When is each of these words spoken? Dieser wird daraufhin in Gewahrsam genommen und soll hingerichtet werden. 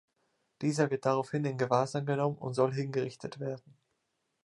Dieser 0.63 0.89
wird 0.89 1.05
daraufhin 1.05 1.45
in 1.45 1.59
Gewahrsam 1.59 2.07
genommen 2.07 2.39
und 2.39 2.55
soll 2.55 2.73
hingerichtet 2.73 3.39
werden. 3.39 3.77